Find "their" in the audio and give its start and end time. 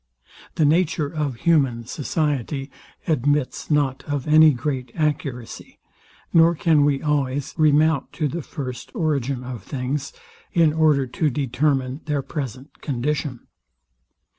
12.05-12.23